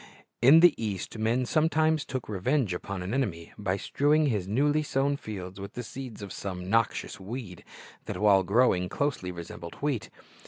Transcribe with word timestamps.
In 0.41 0.61
the 0.61 0.73
East, 0.83 1.19
men 1.19 1.45
sometimes 1.45 2.05
took 2.05 2.27
revenge 2.27 2.73
upon 2.73 3.03
an 3.03 3.13
enemy 3.13 3.53
by 3.55 3.77
strewing 3.77 4.25
his 4.25 4.47
newly 4.47 4.81
sown 4.81 5.15
fields 5.15 5.59
with 5.59 5.73
the 5.73 5.83
seeds 5.83 6.23
of 6.23 6.33
some 6.33 6.67
noxious 6.67 7.19
weed 7.19 7.63
that, 8.05 8.17
while 8.17 8.41
growing, 8.41 8.89
closely 8.89 9.31
resembled 9.31 9.75
wheat. 9.75 10.09